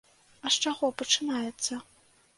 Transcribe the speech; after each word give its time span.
А 0.45 0.49
з 0.55 0.63
чаго 0.67 0.89
пачынаецца? 1.03 1.81